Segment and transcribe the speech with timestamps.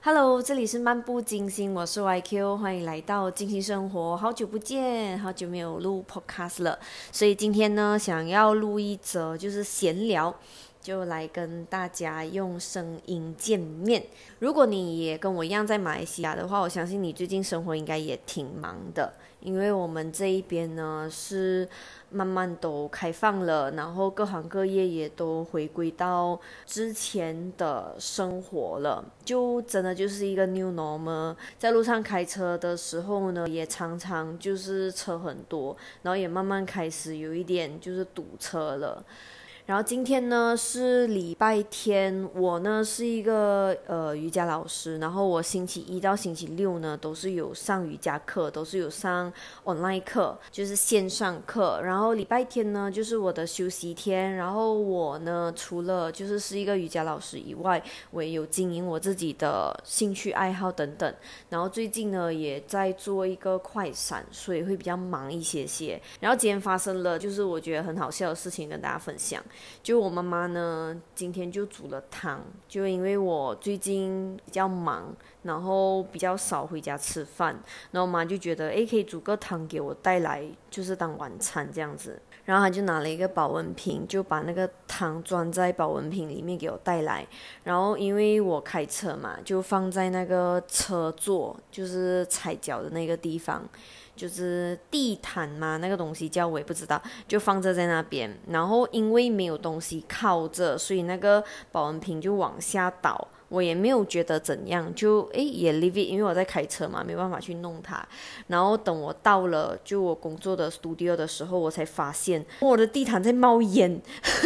[0.00, 4.16] Hello，这里是漫步金星，我是 YQ，欢迎来到金星生活。
[4.16, 6.78] 好久不见，好久没有录 Podcast 了，
[7.10, 10.32] 所以今天呢，想要录一则就是闲聊，
[10.88, 14.02] 就来跟大家用声音见面。
[14.38, 19.12] 如果你也跟我一样在马来西亚的话，我相信你最近生活应该也挺忙的。
[19.40, 21.68] 因为我们这一边呢是
[22.08, 31.36] 慢慢都开放了，然后各行各业也都回归到之前的生活了，就真的就是一个 new normal。
[31.58, 39.04] 在路上开车的时候呢，也常常就是车很多，然后也慢慢开始有一点就是堵车了。
[39.68, 49.30] 然后今天呢是礼拜天，我呢是一个呃瑜伽老师，然后我星期一到星期六呢都是有上瑜伽课，都是有上
[49.64, 51.82] online 课，就是线上课。
[51.82, 61.14] 然后礼拜天呢就是我的休息天，然后我呢除了就是是一个瑜伽老师以外，我也有经营我自己的兴趣爱好等等。
[61.50, 66.00] 然后最近呢也在做一个快闪，所以会比较忙一些些。
[66.20, 69.44] 然后今天发生了就是我觉得很好笑的事情跟大家分享。
[69.82, 77.58] 就我妈妈呢，今天就煮了汤，就因为我最近比较忙，然后比较少回家吃饭，
[77.90, 82.20] 然后我妈就觉得，哎，可以煮个汤给我带来，就是当晚餐这样子。
[82.48, 87.26] 然后他就拿了一个保温瓶，就把那个汤装在保温瓶里面给我带来。
[87.64, 93.68] 然后因为我开车嘛，就放在那个车座，就是踩脚的那个地方。
[94.16, 98.36] 就是地毯嘛，那个东西叫我也不知道，就放着在那边。
[98.48, 103.28] 然后因为没有东西靠着，所以那个保温瓶就往下倒。
[103.48, 108.06] 我也没有觉得怎样，就诶也 leave it，因为我在开车嘛，没办法去弄它。
[108.48, 114.00] 然后等我到了就我工作的 studio 的时候，我才发现我的地毯在冒烟，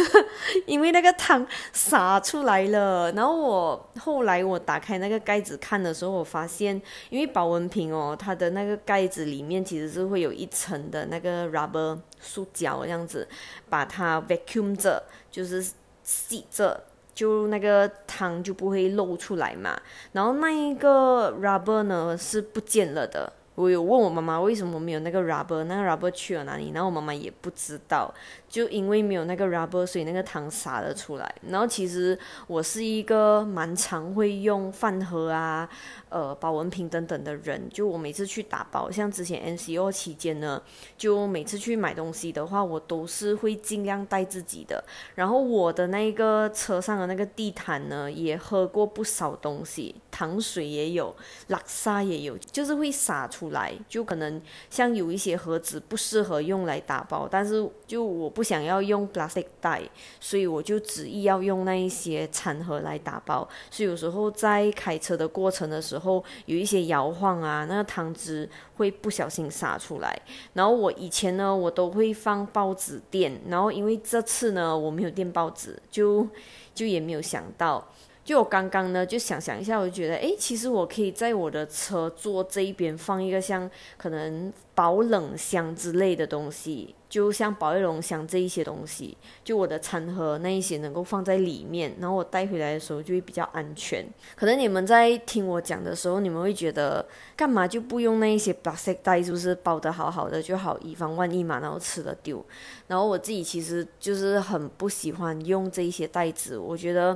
[0.65, 3.11] 因为那个汤洒出来了。
[3.11, 13.27] 然后我后来我打开那个盖子看的时候，我发现因为保温瓶哦，它的那个盖子里面其实是会有一层的那个 rubber 塑胶这样子，
[13.69, 15.65] 把它 vacuum 着，就是
[16.03, 16.81] 吸着。
[17.13, 19.79] 就那个汤就不会漏出来嘛，
[20.11, 23.31] 然后那一个 rubber 呢是不见了的。
[23.55, 26.71] 我有问我妈妈为什么没有那个 rubber，那个 rubber 去了哪里？
[26.73, 28.13] 然后我妈妈也不知道，
[28.49, 31.35] 就因为没有那个 rubber，所以那个糖洒了出来。
[31.47, 35.69] 然后其实我是一个蛮常会用饭盒啊。
[36.09, 40.61] 呃，保温瓶等等的人，就我每次去打包，像之前 N C O 期间呢，
[40.95, 44.83] 就每次去买东西的话，我都是会尽量带自己的。
[45.15, 51.15] 然后我的那个车上的那个地毯呢，也喝过不少东西，糖水也有，
[51.47, 53.73] 拉沙也有，就是会洒出出来。
[53.89, 59.81] 就可能像有一些盒子不适合用来打包，但是就我不想要用 plastic 袋，
[60.19, 63.47] 所以我就执意要用那一些餐盒来打包。
[63.69, 66.23] 所以有时候在开车的过程的时候。
[66.45, 70.21] 有一些摇晃啊，那个汤汁会不小心洒出来。
[70.53, 76.27] 然后我以前呢，我都会放报纸垫，然后因为这次呢我没有垫报纸，就
[76.75, 77.85] 就也没有想到。
[78.23, 86.95] 就我刚刚呢就想想一下，我就觉得，哎，其实我可以在我的车座这一边放一个像可能保冷箱之类的东西。
[87.09, 94.03] 就像保热箱这一些东西，就我的餐盒那一些能够放在里面，然后我带回来的时候就会比较安全。
[94.35, 97.05] 可能你们在听我讲的时候，你们会觉得
[97.35, 102.43] 干嘛就不用那一些 plastic 袋，是不是包的好好的就好，以防万一嘛，然后吃了丢。
[102.87, 107.15] 然后我自己其实就是很不喜欢用这一些袋子，我觉得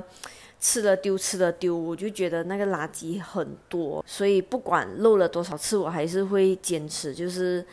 [0.60, 7.64] 吃了丢，吃了丢，我就觉得那个垃圾很多，所以不管漏了多少次，我还是会坚持，就是。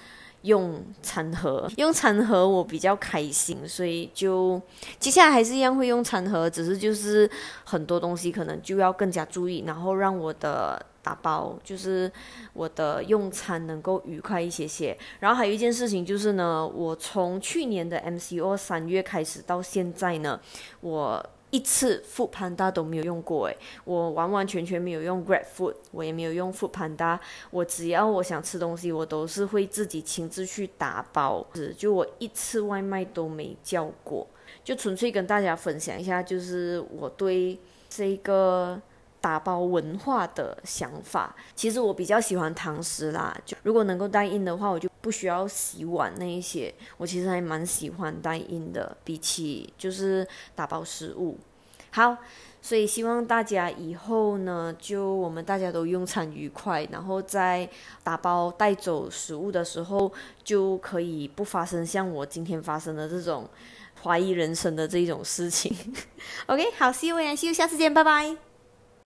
[0.46, 4.62] 用餐盒，用餐盒我比较开心，所以就
[5.00, 7.28] 接下来还是一样会用餐盒，只是就是
[7.64, 12.12] 很多东西可能就要更加注意，然后让我的打包就是
[12.54, 14.96] 我的用餐能够愉快一些些。
[15.20, 20.40] 然后还有一件事情就是呢，我从去年的 MCO 三月开始到现在呢，
[20.82, 21.26] 我。
[21.56, 27.18] 一次 Food Panda 都没有用过诶，我完完全全没有用 Grab Food，我也没有用 Food Panda。
[27.50, 31.48] 我只要我想吃东西，我都是会自己亲自去打包，
[31.78, 34.28] 就我一次外卖都没叫过，
[34.66, 37.58] 就纯粹跟大家分享一下，就是我对
[37.88, 38.82] 这个。
[39.22, 43.36] 打包文化的想法，其实我比较喜欢堂食啦。
[43.44, 46.72] 就如果能够带印的话，我就不需要洗碗那一些。
[46.98, 51.40] 我其实还蛮喜欢带印的，比起就是打包食物。
[51.96, 52.18] 好，
[52.62, 57.70] 所以希望大家以后呢，就我们大家都用餐愉快，然后在
[58.04, 60.12] 打包带走食物的时候，
[60.44, 63.48] 就可以不发生像我今天发生的这种
[64.04, 65.74] 怀疑人生的这种事情。
[66.48, 68.55] OK，好，See you，See you，下次见，拜拜。